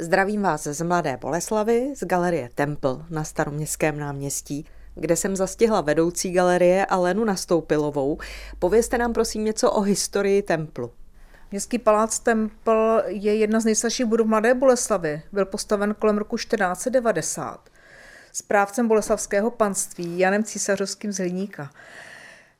Zdravím 0.00 0.42
vás 0.42 0.62
z 0.62 0.82
Mladé 0.82 1.16
Boleslavy, 1.16 1.92
z 1.96 2.04
galerie 2.04 2.50
Temple 2.54 2.96
na 3.10 3.24
staroměstském 3.24 3.98
náměstí, 3.98 4.66
kde 4.94 5.16
jsem 5.16 5.36
zastihla 5.36 5.80
vedoucí 5.80 6.32
galerie 6.32 6.86
Alenu 6.86 7.24
Nastoupilovou. 7.24 8.18
Povězte 8.58 8.98
nám 8.98 9.12
prosím 9.12 9.44
něco 9.44 9.70
o 9.70 9.80
historii 9.80 10.42
Templu. 10.42 10.90
Městský 11.50 11.78
palác 11.78 12.18
Templ 12.18 13.02
je 13.06 13.34
jedna 13.34 13.60
z 13.60 13.64
nejstarších 13.64 14.06
budov 14.06 14.26
Mladé 14.26 14.54
Boleslavy. 14.54 15.22
Byl 15.32 15.46
postaven 15.46 15.94
kolem 15.98 16.18
roku 16.18 16.36
1490. 16.36 17.68
Správcem 18.32 18.88
boleslavského 18.88 19.50
panství 19.50 20.18
Janem 20.18 20.44
Císařovským 20.44 21.12
z 21.12 21.18
Hliníka. 21.18 21.70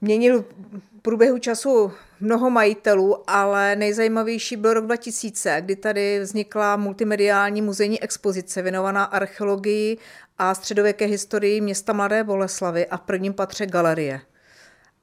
Měnil 0.00 0.42
v 0.42 1.02
průběhu 1.02 1.38
času 1.38 1.92
mnoho 2.20 2.50
majitelů, 2.50 3.30
ale 3.30 3.76
nejzajímavější 3.76 4.56
byl 4.56 4.74
rok 4.74 4.84
2000, 4.84 5.60
kdy 5.60 5.76
tady 5.76 6.20
vznikla 6.20 6.76
multimediální 6.76 7.62
muzejní 7.62 8.02
expozice 8.02 8.62
věnovaná 8.62 9.04
archeologii 9.04 9.98
a 10.38 10.54
středověké 10.54 11.04
historii 11.06 11.60
města 11.60 11.92
Mladé 11.92 12.24
Boleslavy 12.24 12.86
a 12.86 12.96
v 12.96 13.00
prvním 13.00 13.34
patře 13.34 13.66
galerie. 13.66 14.20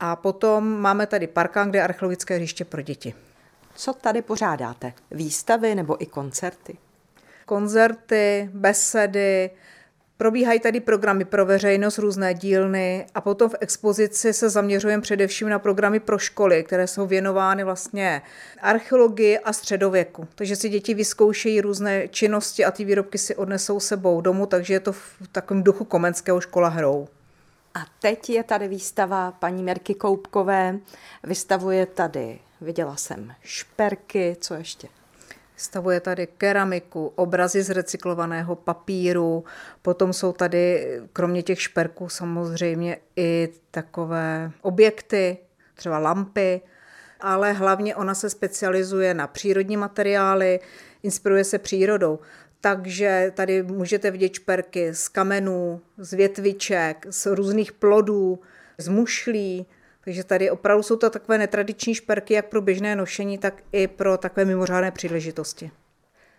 A 0.00 0.16
potom 0.16 0.80
máme 0.80 1.06
tady 1.06 1.26
parkán, 1.26 1.70
kde 1.70 1.78
je 1.78 1.82
archeologické 1.82 2.36
hřiště 2.36 2.64
pro 2.64 2.82
děti. 2.82 3.14
Co 3.74 3.92
tady 3.92 4.22
pořádáte? 4.22 4.92
Výstavy 5.10 5.74
nebo 5.74 6.02
i 6.02 6.06
koncerty? 6.06 6.78
Koncerty, 7.46 8.50
besedy, 8.52 9.50
Probíhají 10.22 10.60
tady 10.60 10.80
programy 10.80 11.24
pro 11.24 11.46
veřejnost, 11.46 11.98
různé 11.98 12.34
dílny 12.34 13.06
a 13.14 13.20
potom 13.20 13.50
v 13.50 13.54
expozici 13.60 14.32
se 14.32 14.50
zaměřujeme 14.50 15.02
především 15.02 15.48
na 15.48 15.58
programy 15.58 16.00
pro 16.00 16.18
školy, 16.18 16.64
které 16.64 16.86
jsou 16.86 17.06
věnovány 17.06 17.64
vlastně 17.64 18.22
archeologii 18.60 19.38
a 19.38 19.52
středověku. 19.52 20.28
Takže 20.34 20.56
si 20.56 20.68
děti 20.68 20.94
vyzkoušejí 20.94 21.60
různé 21.60 22.08
činnosti 22.08 22.64
a 22.64 22.70
ty 22.70 22.84
výrobky 22.84 23.18
si 23.18 23.36
odnesou 23.36 23.80
sebou 23.80 24.20
domů, 24.20 24.46
takže 24.46 24.74
je 24.74 24.80
to 24.80 24.92
v 24.92 25.14
takovém 25.32 25.62
duchu 25.62 25.84
komenského 25.84 26.40
škola 26.40 26.68
hrou. 26.68 27.08
A 27.74 27.80
teď 28.00 28.30
je 28.30 28.42
tady 28.42 28.68
výstava 28.68 29.32
paní 29.32 29.62
Merky 29.62 29.94
Koupkové. 29.94 30.78
Vystavuje 31.22 31.86
tady, 31.86 32.38
viděla 32.60 32.96
jsem, 32.96 33.32
šperky, 33.42 34.36
co 34.40 34.54
ještě? 34.54 34.88
Stavuje 35.62 36.00
tady 36.00 36.26
keramiku, 36.26 37.12
obrazy 37.14 37.62
z 37.62 37.70
recyklovaného 37.70 38.56
papíru, 38.56 39.44
potom 39.82 40.12
jsou 40.12 40.32
tady, 40.32 40.86
kromě 41.12 41.42
těch 41.42 41.62
šperků 41.62 42.08
samozřejmě, 42.08 42.96
i 43.16 43.48
takové 43.70 44.50
objekty, 44.62 45.38
třeba 45.74 45.98
lampy, 45.98 46.60
ale 47.20 47.52
hlavně 47.52 47.96
ona 47.96 48.14
se 48.14 48.30
specializuje 48.30 49.14
na 49.14 49.26
přírodní 49.26 49.76
materiály, 49.76 50.60
inspiruje 51.02 51.44
se 51.44 51.58
přírodou. 51.58 52.18
Takže 52.60 53.32
tady 53.34 53.62
můžete 53.62 54.10
vidět 54.10 54.34
šperky 54.34 54.94
z 54.94 55.08
kamenů, 55.08 55.80
z 55.98 56.12
větviček, 56.12 57.06
z 57.10 57.26
různých 57.26 57.72
plodů, 57.72 58.40
z 58.78 58.88
mušlí, 58.88 59.66
takže 60.04 60.24
tady 60.24 60.50
opravdu 60.50 60.82
jsou 60.82 60.96
to 60.96 61.10
takové 61.10 61.38
netradiční 61.38 61.94
šperky, 61.94 62.34
jak 62.34 62.48
pro 62.48 62.62
běžné 62.62 62.96
nošení, 62.96 63.38
tak 63.38 63.62
i 63.72 63.86
pro 63.88 64.18
takové 64.18 64.44
mimořádné 64.44 64.90
příležitosti. 64.90 65.70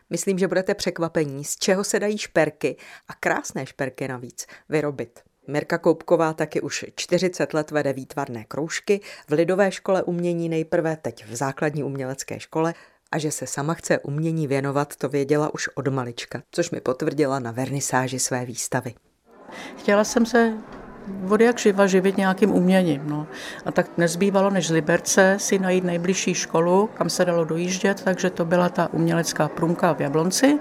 Myslím, 0.10 0.40
že 0.40 0.48
budete 0.48 0.74
překvapení, 0.74 1.44
z 1.44 1.56
čeho 1.56 1.84
se 1.84 2.00
dají 2.00 2.18
šperky 2.18 2.76
a 3.08 3.14
krásné 3.14 3.66
šperky 3.66 4.08
navíc 4.08 4.48
vyrobit. 4.70 5.20
Mirka 5.48 5.78
Koupková 5.78 6.34
taky 6.34 6.62
už 6.62 6.86
40 6.96 7.54
let 7.54 7.72
vede 7.72 7.94
výtvarné 7.94 8.46
kroužky 8.46 9.02
v 9.30 9.34
Lidové 9.34 9.72
škole 9.72 10.04
umění 10.04 10.50
nejprve, 10.50 10.98
teď 11.02 11.26
v 11.26 11.36
základní 11.36 11.84
umělecké 11.84 12.40
škole 12.40 12.74
a 13.12 13.18
že 13.18 13.32
se 13.32 13.48
sama 13.48 13.74
chce 13.74 14.00
umění 14.00 14.48
věnovat, 14.48 14.96
to 14.96 15.10
věděla 15.10 15.54
už 15.54 15.70
od 15.76 15.88
malička, 15.88 16.44
což 16.52 16.72
mi 16.72 16.82
potvrdila 16.82 17.40
na 17.40 17.52
vernisáži 17.52 18.20
své 18.20 18.46
výstavy. 18.46 18.94
Chtěla 19.78 20.04
jsem 20.04 20.26
se 20.26 20.54
od 21.30 21.42
jak 21.42 21.60
živa 21.60 21.88
živit 21.88 22.18
nějakým 22.18 22.52
uměním. 22.52 23.02
No. 23.06 23.28
A 23.66 23.72
tak 23.72 23.88
nezbývalo 23.98 24.50
než 24.50 24.68
z 24.68 24.72
Liberce 24.72 25.36
si 25.40 25.60
najít 25.60 25.84
nejbližší 25.84 26.34
školu, 26.34 26.90
kam 26.94 27.10
se 27.10 27.26
dalo 27.26 27.46
dojíždět, 27.46 28.02
takže 28.04 28.30
to 28.30 28.46
byla 28.46 28.70
ta 28.70 28.90
umělecká 28.94 29.48
průmka 29.48 29.94
v 29.94 30.02
Jablonci. 30.02 30.60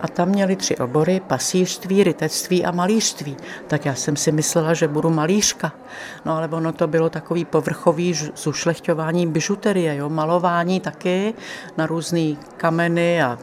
A 0.00 0.08
tam 0.08 0.28
měli 0.28 0.56
tři 0.56 0.76
obory, 0.76 1.20
pasířství, 1.26 2.04
rytectví 2.04 2.64
a 2.64 2.70
malířství. 2.70 3.36
Tak 3.66 3.84
já 3.84 3.94
jsem 3.94 4.16
si 4.16 4.32
myslela, 4.32 4.74
že 4.74 4.88
budu 4.88 5.10
malířka. 5.10 5.72
No 6.24 6.36
ale 6.36 6.48
ono 6.48 6.72
to 6.72 6.86
bylo 6.86 7.10
takový 7.10 7.44
povrchový 7.44 8.14
zušlechťování 8.36 9.26
bižuterie, 9.26 9.96
jo? 9.96 10.08
malování 10.08 10.80
taky 10.80 11.34
na 11.76 11.86
různé 11.86 12.36
kameny 12.56 13.22
a 13.22 13.38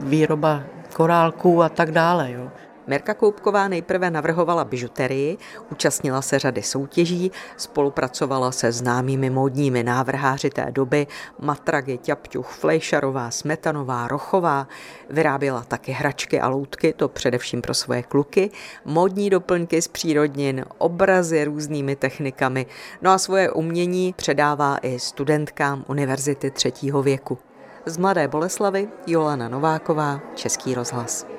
výroba 0.00 0.62
korálků 0.92 1.62
a 1.62 1.68
tak 1.68 1.90
dále. 1.90 2.32
Jo. 2.32 2.50
Mirka 2.86 3.14
Koupková 3.14 3.68
nejprve 3.68 4.10
navrhovala 4.10 4.64
bižuterii, 4.64 5.38
účastnila 5.72 6.22
se 6.22 6.38
řady 6.38 6.62
soutěží, 6.62 7.32
spolupracovala 7.56 8.52
se 8.52 8.72
známými 8.72 9.30
módními 9.30 9.82
návrháři 9.82 10.50
té 10.50 10.66
doby 10.70 11.06
Matragy, 11.38 11.98
Ťapťuch, 11.98 12.50
Flejšarová, 12.50 13.30
Smetanová, 13.30 14.08
Rochová, 14.08 14.68
vyráběla 15.10 15.64
taky 15.64 15.92
hračky 15.92 16.40
a 16.40 16.48
loutky, 16.48 16.92
to 16.92 17.08
především 17.08 17.62
pro 17.62 17.74
svoje 17.74 18.02
kluky, 18.02 18.50
módní 18.84 19.30
doplňky 19.30 19.82
z 19.82 19.88
přírodnin, 19.88 20.64
obrazy 20.78 21.44
různými 21.44 21.96
technikami, 21.96 22.66
no 23.02 23.10
a 23.10 23.18
svoje 23.18 23.50
umění 23.50 24.12
předává 24.12 24.78
i 24.82 24.98
studentkám 24.98 25.84
univerzity 25.88 26.50
třetího 26.50 27.02
věku. 27.02 27.38
Z 27.86 27.96
Mladé 27.96 28.28
Boleslavy 28.28 28.88
Jolana 29.06 29.48
Nováková, 29.48 30.20
Český 30.34 30.74
rozhlas. 30.74 31.33